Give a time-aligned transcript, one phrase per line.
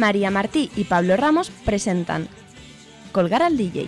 [0.00, 2.26] María Martí y Pablo Ramos presentan
[3.12, 3.86] Colgar al DJ.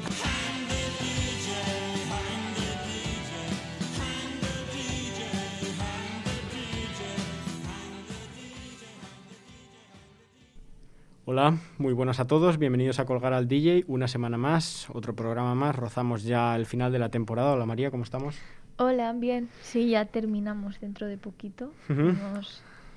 [11.25, 15.55] Hola, muy buenas a todos, bienvenidos a Colgar al DJ, una semana más, otro programa
[15.55, 17.53] más, rozamos ya el final de la temporada.
[17.53, 18.37] Hola María, ¿cómo estamos?
[18.77, 21.73] Hola, bien, sí, ya terminamos dentro de poquito.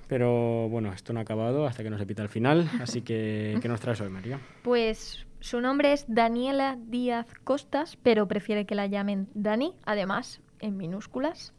[0.08, 3.58] Pero bueno, esto no ha acabado hasta que nos se pita el final, así que
[3.62, 4.40] ¿qué nos traes hoy María?
[4.62, 10.78] Pues su nombre es Daniela Díaz Costas, pero prefiere que la llamen Dani, además en
[10.78, 11.54] minúsculas.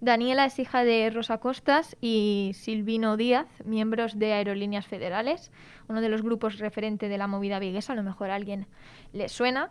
[0.00, 5.52] Daniela es hija de Rosa Costas y Silvino Díaz, miembros de Aerolíneas Federales,
[5.88, 8.66] uno de los grupos referente de la movida viguesa, a lo mejor a alguien
[9.12, 9.70] le suena.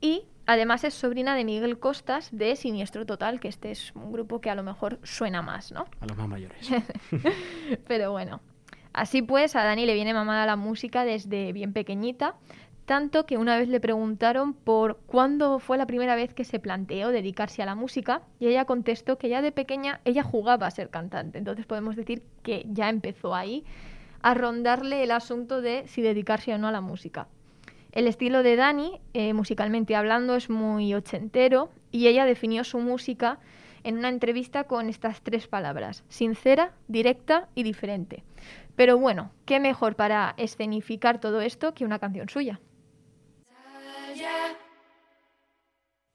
[0.00, 4.40] Y además es sobrina de Miguel Costas de Siniestro Total, que este es un grupo
[4.40, 5.86] que a lo mejor suena más, ¿no?
[6.00, 6.68] A los más mayores.
[7.86, 8.40] Pero bueno,
[8.92, 12.34] así pues, a Dani le viene mamada la música desde bien pequeñita,
[12.84, 17.10] tanto que una vez le preguntaron por cuándo fue la primera vez que se planteó
[17.10, 20.90] dedicarse a la música y ella contestó que ya de pequeña ella jugaba a ser
[20.90, 21.38] cantante.
[21.38, 23.64] Entonces podemos decir que ya empezó ahí
[24.20, 27.28] a rondarle el asunto de si dedicarse o no a la música.
[27.92, 33.38] El estilo de Dani, eh, musicalmente hablando, es muy ochentero y ella definió su música
[33.82, 38.22] en una entrevista con estas tres palabras, sincera, directa y diferente.
[38.76, 42.60] Pero bueno, ¿qué mejor para escenificar todo esto que una canción suya?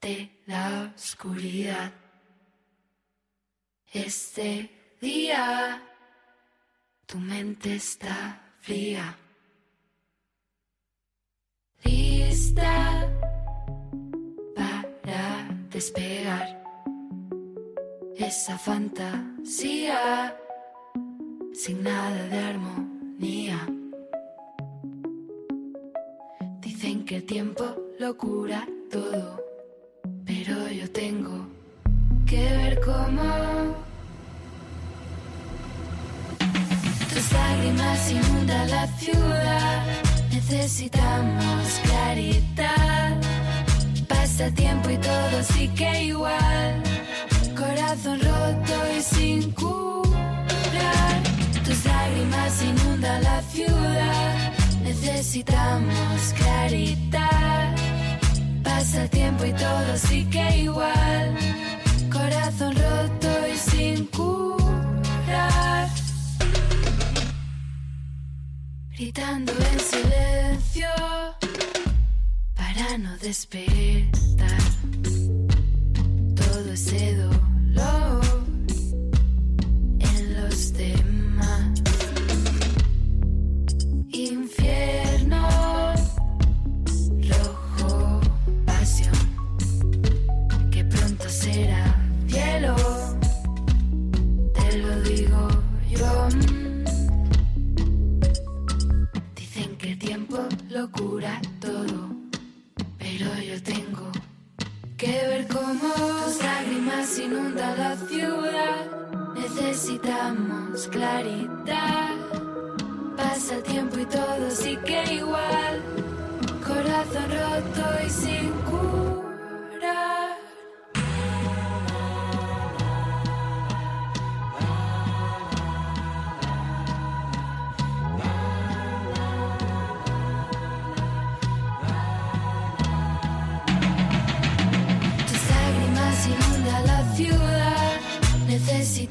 [0.00, 1.92] de la oscuridad.
[3.92, 5.82] Este día
[7.06, 9.16] tu mente está fría.
[14.54, 16.62] Para despegar
[18.16, 20.34] esa fantasía
[21.52, 23.58] sin nada de armonía.
[26.60, 27.64] Dicen que el tiempo
[27.98, 29.44] lo cura todo,
[30.24, 31.46] pero yo tengo
[32.26, 33.76] que ver cómo
[37.12, 40.05] tus lágrimas inundan la ciudad.
[40.48, 43.16] Necesitamos claridad.
[44.06, 46.82] Pasa tiempo y todo sigue igual.
[47.56, 51.22] Corazón roto y sin curar.
[51.64, 54.52] Tus lágrimas inundan la ciudad.
[54.84, 57.74] Necesitamos claridad.
[58.62, 61.36] Pasa tiempo y todo sigue igual.
[62.12, 64.45] Corazón roto y sin curar.
[68.98, 70.88] Gritando en silencio
[72.54, 74.58] para no despertar.
[76.34, 77.45] Todo ese dolor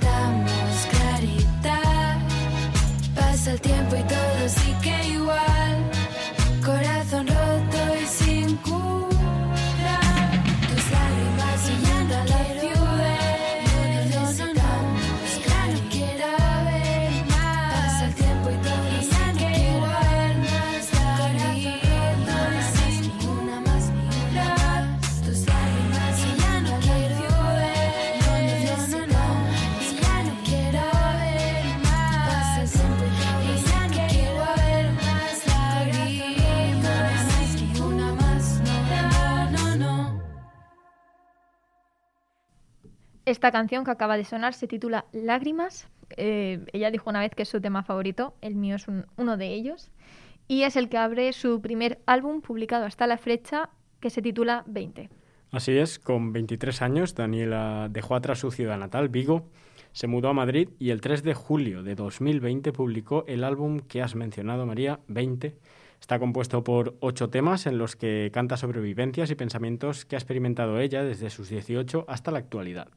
[0.05, 2.17] Necesitamos claridad.
[3.15, 5.14] Pasa el tiempo y todo sigue igual.
[43.25, 45.87] Esta canción que acaba de sonar se titula Lágrimas.
[46.17, 49.37] Eh, ella dijo una vez que es su tema favorito, el mío es un- uno
[49.37, 49.89] de ellos,
[50.47, 53.69] y es el que abre su primer álbum publicado hasta la fecha
[53.99, 55.09] que se titula 20.
[55.51, 59.49] Así es, con 23 años, Daniela dejó atrás su ciudad natal, Vigo,
[59.91, 64.01] Se mudó a Madrid y el 3 de julio de 2020 publicó el álbum que
[64.01, 65.55] has mencionado, María, 20.
[66.01, 70.19] Está compuesto por ocho temas en los que canta sobre vivencias y pensamientos que ha
[70.19, 72.89] experimentado ella desde sus 18 hasta la actualidad.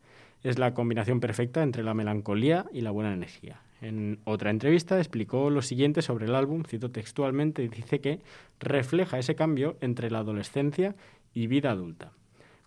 [0.42, 3.60] Es la combinación perfecta entre la melancolía y la buena energía.
[3.80, 8.20] En otra entrevista explicó lo siguiente sobre el álbum, cito textualmente, y dice que
[8.58, 10.96] refleja ese cambio entre la adolescencia
[11.32, 12.12] y vida adulta.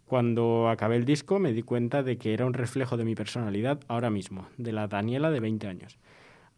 [0.05, 3.79] Cuando acabé el disco me di cuenta de que era un reflejo de mi personalidad
[3.87, 5.99] ahora mismo, de la Daniela de 20 años.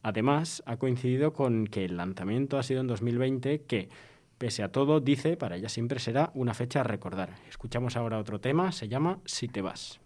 [0.02, 3.90] Además, ha coincidido con que el lanzamiento ha sido en 2020, que,
[4.38, 7.36] pese a todo, dice, para ella siempre será una fecha a recordar.
[7.48, 10.03] Escuchamos ahora otro tema, se llama Si te vas.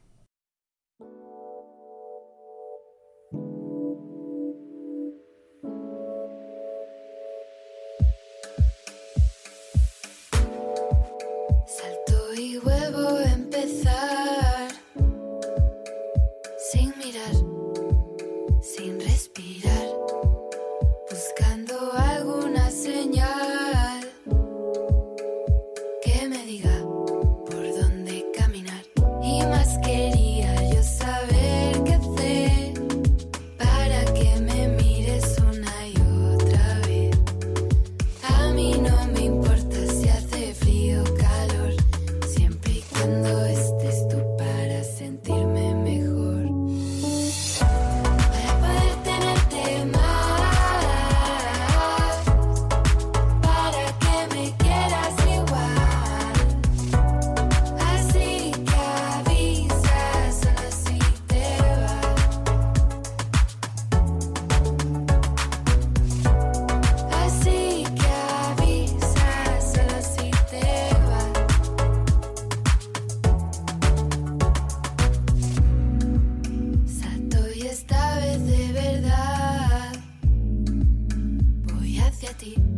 [82.34, 82.77] Bueno,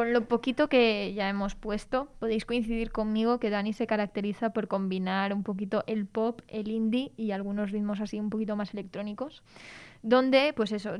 [0.00, 4.66] con lo poquito que ya hemos puesto, podéis coincidir conmigo que Dani se caracteriza por
[4.66, 9.42] combinar un poquito el pop, el indie y algunos ritmos así un poquito más electrónicos,
[10.02, 10.94] donde, pues eso,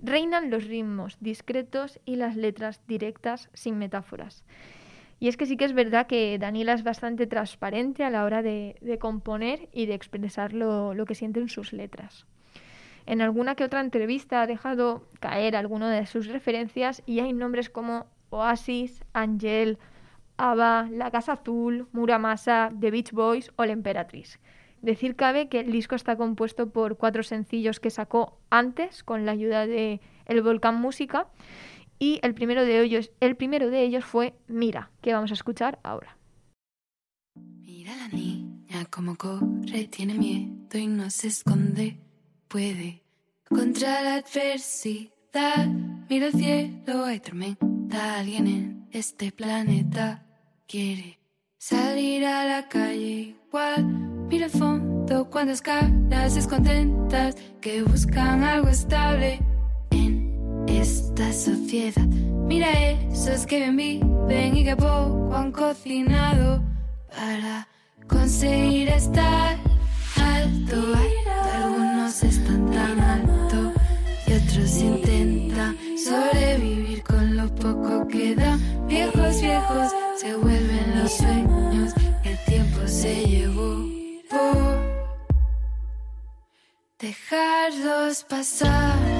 [0.00, 4.42] reinan los ritmos discretos y las letras directas sin metáforas.
[5.20, 8.40] Y es que sí que es verdad que Daniela es bastante transparente a la hora
[8.40, 12.24] de, componer y de expresar lo, lo que siente en sus letras.
[13.04, 17.68] En alguna que otra entrevista ha dejado caer alguno de sus referencias y hay nombres
[17.68, 19.78] como Oasis, Angel
[20.36, 24.38] ABBA, La Casa Azul, Muramasa, The Beach Boys o La Emperatriz.
[24.82, 29.32] Decir cabe que el disco está compuesto por cuatro sencillos que sacó antes con la
[29.32, 31.28] ayuda de El Volcán Música
[31.98, 35.78] y el primero de ellos, el primero de ellos fue Mira, que vamos a escuchar
[35.82, 36.16] ahora.
[37.34, 41.96] Mira la niña como corre, tiene miedo y no se esconde.
[42.48, 43.02] Puede
[43.48, 45.66] contra la adversidad.
[46.08, 47.20] Mira el cielo, hay.
[47.92, 50.24] Alguien en este planeta
[50.66, 51.18] quiere
[51.58, 53.84] salir a la calle igual.
[54.28, 59.40] Mira el fondo, cuántas caras descontentas que buscan algo estable
[59.90, 62.06] en esta sociedad.
[62.06, 62.70] Mira
[63.10, 66.62] esos que bien viven y que poco han cocinado
[67.08, 67.68] para
[68.08, 69.58] conseguir estar
[70.16, 70.76] alto.
[71.54, 73.72] Algunos están tan alto
[74.26, 75.76] y otros intentan
[76.08, 78.58] sobrevivir con lo poco que da.
[78.86, 81.92] Viejos, viejos se vuelven los sueños
[82.24, 83.96] el tiempo se llevó
[86.98, 89.15] dejarlos pasar.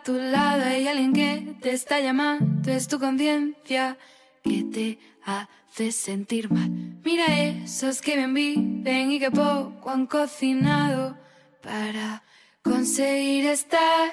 [0.00, 2.70] A tu lado hay alguien que te está llamando.
[2.70, 3.98] Es tu conciencia
[4.42, 6.70] que te hace sentir mal.
[7.04, 11.18] Mira esos que bien viven y que poco han cocinado
[11.62, 12.22] para
[12.62, 14.10] conseguir estar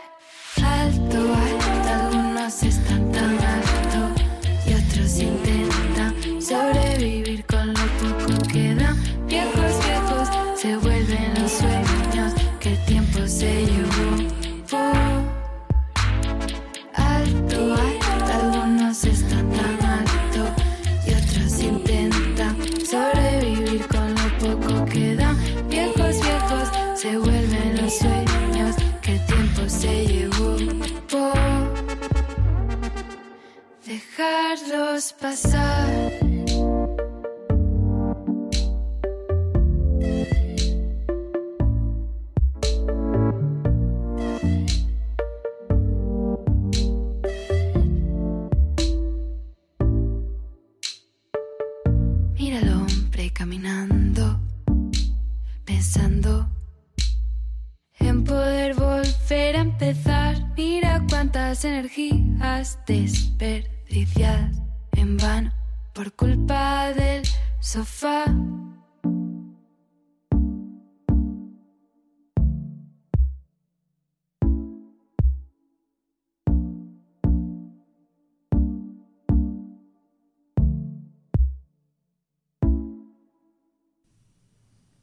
[0.61, 1.89] alto, alto.
[1.89, 4.21] Algunos están tan alto
[4.65, 7.26] y otros intentan sobrevivir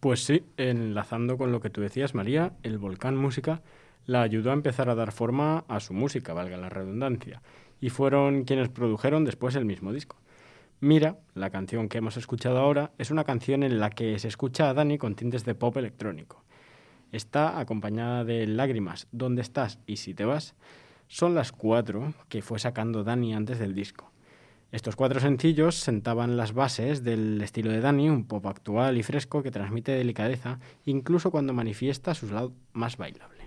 [0.05, 3.63] Pues sí, enlazando con lo que tú decías, María, el Volcán Música
[4.05, 7.41] la ayudó a empezar a dar forma a su música, valga la redundancia,
[7.81, 10.19] y fueron quienes produjeron después el mismo disco.
[10.79, 14.69] Mira, la canción que hemos escuchado ahora, es una canción en la que se escucha
[14.69, 16.45] a Dani con tintes de pop electrónico.
[17.11, 19.79] Está acompañada de Lágrimas, ¿Dónde estás?
[19.87, 20.55] y Si te vas.
[21.09, 24.13] Son las cuatro que fue sacando Dani antes del disco.
[24.75, 29.41] Estos cuatro sencillos sentaban las bases del estilo de Dani, un pop actual y fresco
[29.41, 33.39] que transmite delicadeza, incluso cuando manifiesta su lado más bailable.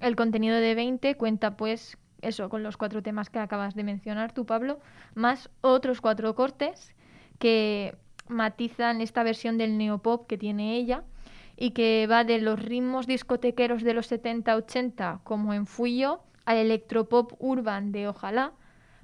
[0.00, 4.32] El contenido de 20 cuenta pues eso con los cuatro temas que acabas de mencionar
[4.32, 4.78] tú, Pablo,
[5.14, 6.94] más otros cuatro cortes
[7.38, 7.96] que
[8.28, 11.04] matizan esta versión del neopop que tiene ella
[11.56, 16.58] y que va de los ritmos discotequeros de los 70-80 como en Fui Yo al
[16.58, 18.52] electropop urban de Ojalá,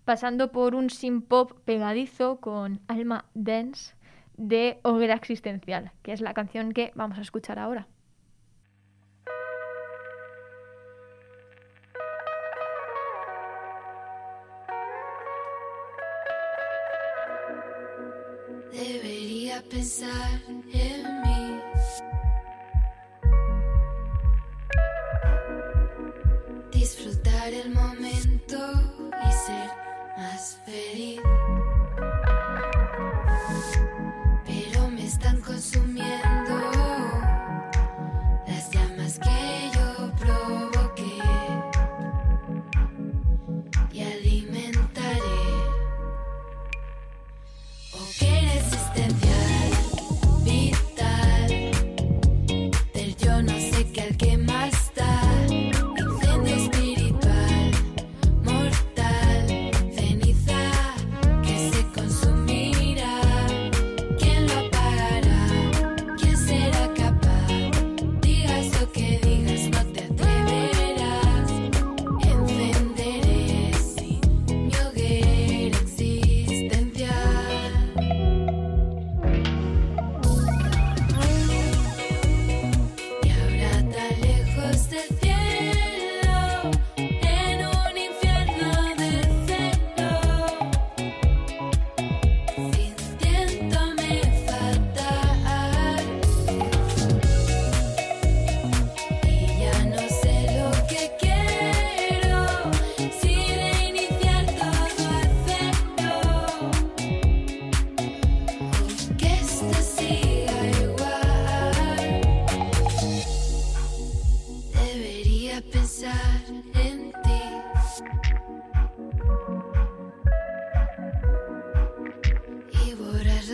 [0.05, 3.95] pasando por un synth-pop pegadizo con Alma Dance
[4.37, 7.87] de Hoguera Existencial, que es la canción que vamos a escuchar ahora.
[18.73, 20.63] Debería pensar en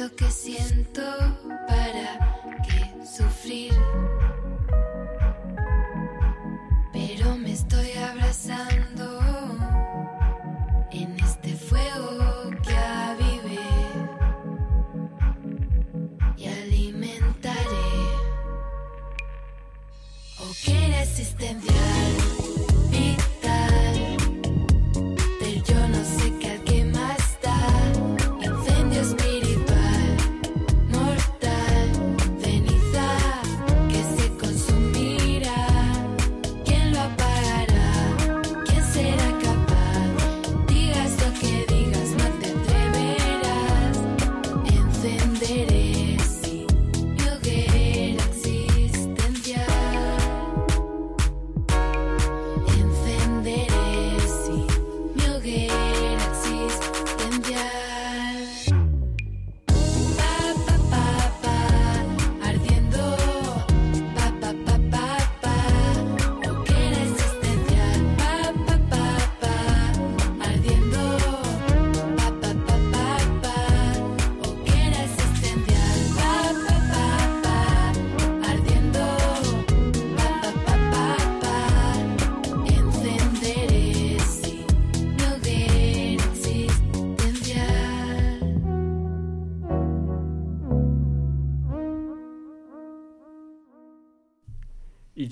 [0.09, 1.03] lo que siento,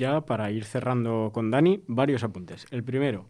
[0.06, 2.66] ya para ir cerrando con Dani, varios apuntes.
[2.70, 3.26] El primero,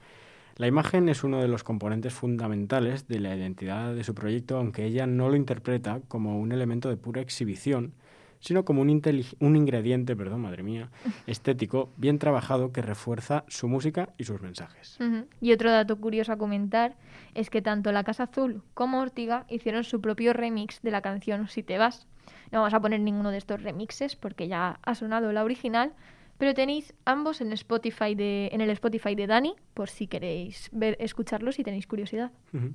[0.56, 4.84] la imagen es uno de los componentes fundamentales de la identidad de su proyecto, aunque
[4.84, 7.94] ella no lo interpreta como un elemento de pura exhibición,
[8.40, 9.02] sino como un,
[9.40, 10.90] un ingrediente, perdón, madre mía,
[11.26, 14.98] estético bien trabajado que refuerza su música y sus mensajes.
[15.40, 16.96] Y otro dato curioso a comentar
[17.34, 21.48] es que tanto La Casa Azul como Ortiga hicieron su propio remix de la canción
[21.48, 22.06] Si te vas.
[22.52, 25.92] No vamos a poner ninguno de estos remixes porque ya ha sonado la original,
[26.38, 30.96] pero tenéis ambos en Spotify de, en el Spotify de Dani, por si queréis ver,
[31.00, 32.32] escucharlos si tenéis curiosidad.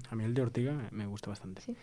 [0.10, 1.62] A mí el de Ortiga me gusta bastante.
[1.62, 1.76] Sí.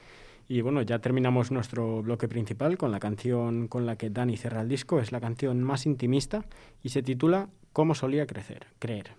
[0.48, 4.62] Y bueno, ya terminamos nuestro bloque principal con la canción con la que Dani cierra
[4.62, 4.98] el disco.
[4.98, 6.44] Es la canción más intimista
[6.82, 9.12] y se titula Cómo solía crecer, creer.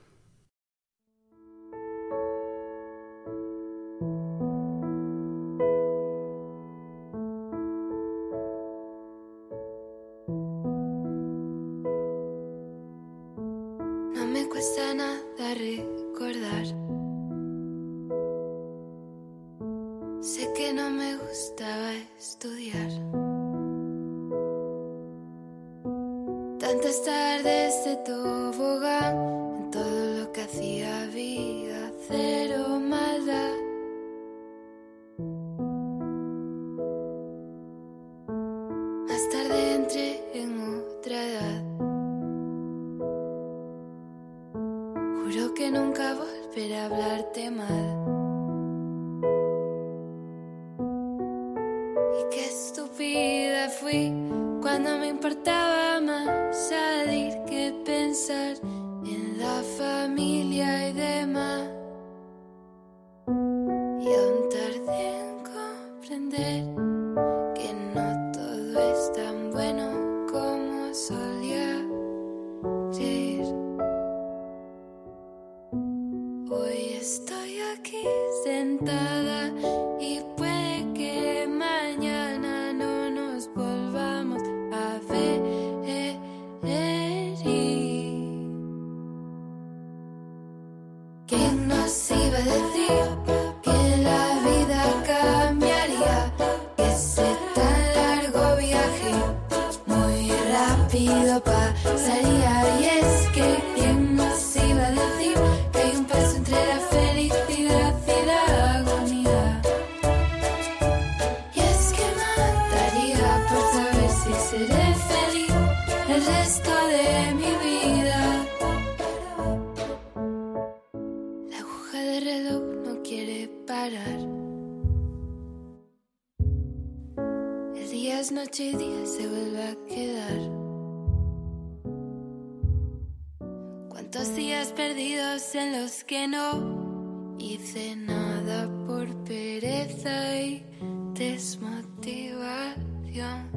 [136.10, 140.66] Que no hice nada por pereza y
[141.14, 143.52] desmotivación?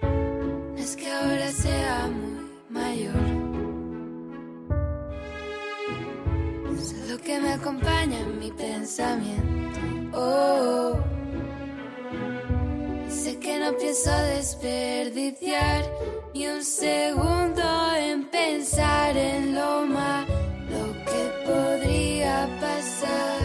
[0.00, 3.12] No es que ahora sea muy mayor.
[6.78, 9.78] Solo que me acompaña en mi pensamiento.
[10.14, 10.83] Oh,
[13.74, 15.84] No pienso desperdiciar
[16.32, 17.62] ni un segundo
[17.96, 23.40] en pensar en lo malo que podría pasar.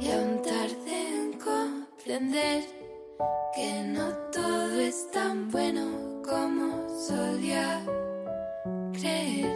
[0.00, 2.64] Y aún tarde en comprender
[3.54, 7.82] que no todo es tan bueno como solía
[8.94, 9.52] creer.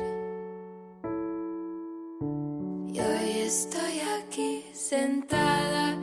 [2.93, 6.02] Y hoy estoy aquí sentada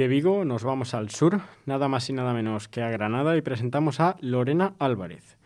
[0.00, 3.42] de Vigo nos vamos al sur, nada más y nada menos que a Granada, y
[3.42, 5.36] presentamos a Lorena Álvarez.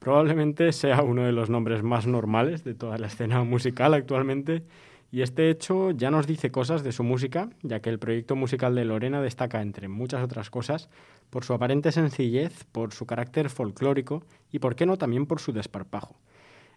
[0.00, 4.64] Probablemente sea uno de los nombres más normales de toda la escena musical actualmente,
[5.12, 8.74] y este hecho ya nos dice cosas de su música, ya que el proyecto musical
[8.74, 10.88] de Lorena destaca, entre muchas otras cosas,
[11.30, 15.52] por su aparente sencillez, por su carácter folclórico y, por qué no, también por su
[15.52, 16.16] desparpajo.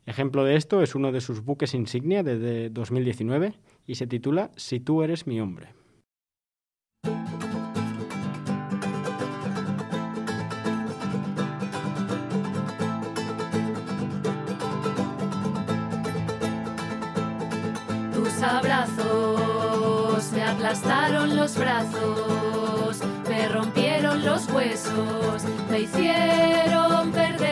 [0.06, 3.56] Ejemplo de esto es uno de sus buques insignia desde 2019
[3.88, 5.70] y se titula Si tú eres mi hombre.
[18.14, 27.43] Tus abrazos me aplastaron los brazos, me rompieron los huesos, me hicieron perder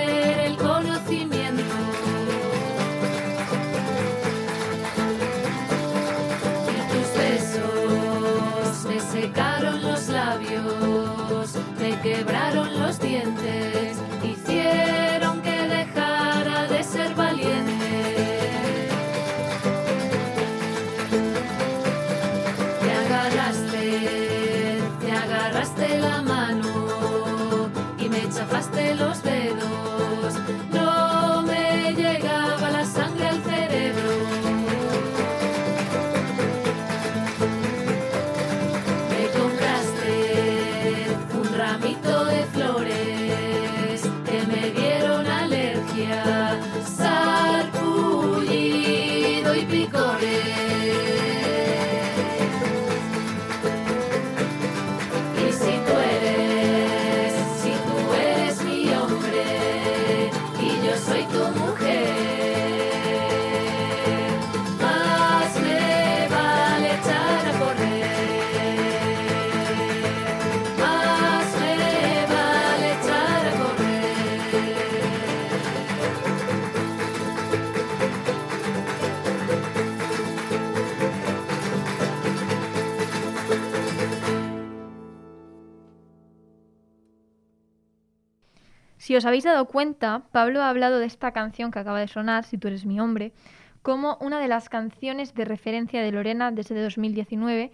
[89.11, 92.45] Si os habéis dado cuenta, Pablo ha hablado de esta canción que acaba de sonar,
[92.45, 93.33] Si tú eres mi hombre,
[93.81, 97.73] como una de las canciones de referencia de Lorena desde 2019,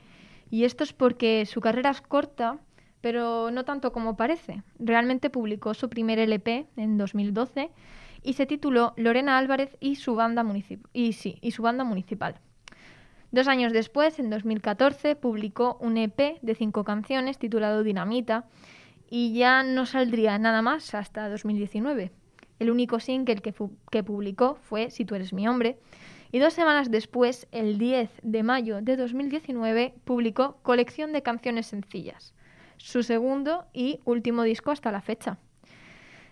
[0.50, 2.58] y esto es porque su carrera es corta,
[3.02, 4.63] pero no tanto como parece.
[4.80, 7.69] Realmente publicó su primer LP en 2012
[8.23, 12.39] y se tituló Lorena Álvarez y su banda, municipal.
[13.32, 18.45] Dos años después, en 2014, publicó un EP de cinco canciones titulado Dinamita
[19.10, 22.12] y ya no saldría nada más hasta 2019.
[22.60, 23.54] El único single que,
[23.91, 25.80] que publicó fue Si tú eres mi hombre
[26.32, 32.34] y dos semanas después, el 10 de mayo de 2019, publicó Colección de canciones sencillas,
[32.78, 35.38] su segundo y último disco hasta la fecha.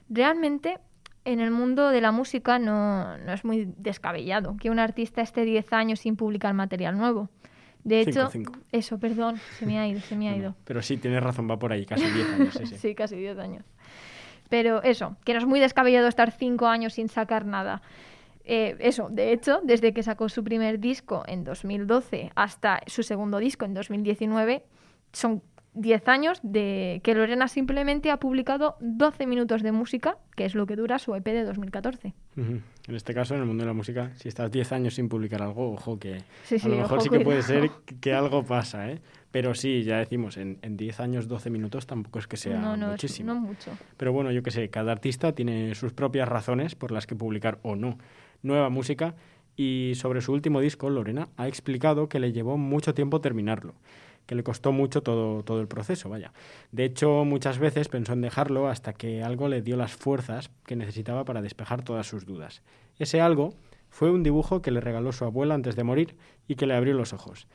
[0.10, 0.80] Realmente,
[1.24, 5.46] en el mundo de la música no, no es muy descabellado que un artista esté
[5.46, 7.30] 10 años sin publicar material nuevo.
[7.86, 8.52] De hecho, cinco.
[8.72, 10.56] eso, perdón, se me ha ido, se me ha ido.
[10.66, 12.54] Pero sí, tienes razón, va por ahí, casi 10 años.
[12.56, 12.78] Sí, sí.
[12.78, 13.64] Sí, casi 10 años.
[14.50, 17.84] Pero eso, que no es muy descabellado estar 5 años sin sacar nada.
[18.44, 23.38] Eh, eso, de hecho, desde que sacó su primer disco en 2012 hasta su segundo
[23.38, 24.64] disco en 2019,
[25.14, 25.44] son
[25.76, 30.66] 10 años de que Lorena simplemente ha publicado 12 minutos de música, que es lo
[30.66, 32.14] que dura su EP de 2014.
[32.38, 32.60] Ujú.
[32.88, 35.42] En este caso, en el mundo de la música, si estás 10 años sin publicar
[35.44, 37.70] algo, ojo que Sí, sí, a lo mejor sí que puede ser
[38.02, 39.02] que- algo pasa, ¿eh?
[39.32, 42.78] Pero sí, ya decimos, en, en 10 años, 12 minutos tampoco es que sea no,
[42.78, 43.34] no, muchísimo.
[43.34, 43.72] no mucho.
[43.98, 47.60] Pero bueno, yo que sé, cada artista tiene sus propias razones por las que publicar
[47.62, 47.98] o no
[48.44, 49.16] nueva música
[49.58, 53.74] y sobre su último disco, Lorena ha explicado que le llevó mucho tiempo terminarlo,
[54.26, 56.34] que le costó mucho todo, todo el proceso, vaya.
[56.72, 60.76] De hecho, muchas veces pensó en dejarlo hasta que algo le dio las fuerzas que
[60.76, 62.62] necesitaba para despejar todas sus dudas.
[62.98, 63.54] Ese algo
[63.90, 66.16] fue un dibujo que le regaló su abuela antes de morir
[66.48, 67.48] y que le abrió los ojos.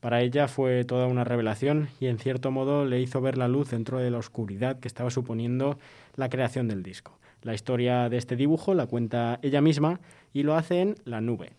[0.00, 3.70] Para ella fue toda una revelación y en cierto modo le hizo ver la luz
[3.70, 5.78] dentro de la oscuridad que estaba suponiendo
[6.14, 7.18] la creación del disco.
[7.42, 10.00] La historia de este dibujo la cuenta ella misma
[10.32, 11.50] y lo hace en La Nube,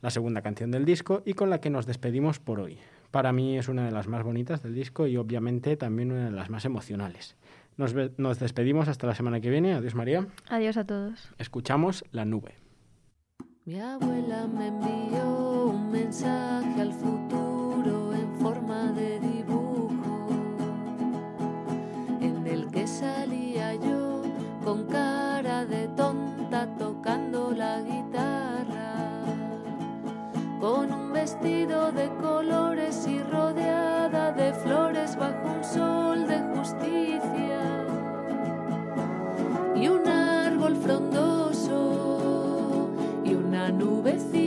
[0.00, 2.78] la segunda canción del disco y con la que nos despedimos por hoy.
[3.10, 6.30] Para mí es una de las más bonitas del disco y obviamente también una de
[6.30, 7.36] las más emocionales.
[7.76, 7.94] Nos,
[8.40, 9.74] despedimos hasta la semana que viene.
[9.74, 10.26] Adiós María.
[10.48, 11.30] Adiós a todos.
[11.38, 12.56] Escuchamos La Nube.
[13.64, 17.67] Mi abuela me envió un mensaje al futuro
[31.28, 37.84] vestido de colores y rodeada de flores bajo un sol de justicia
[39.76, 41.68] y un árbol frondoso
[43.24, 44.37] y una nubecilla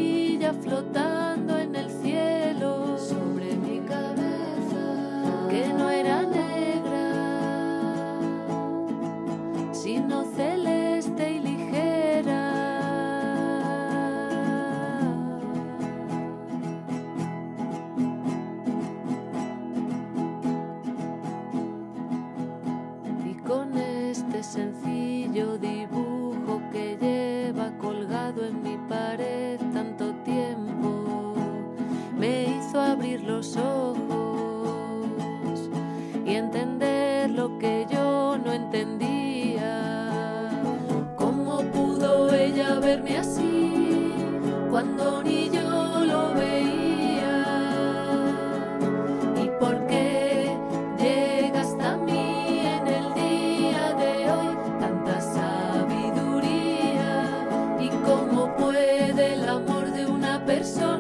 [60.45, 60.90] persona,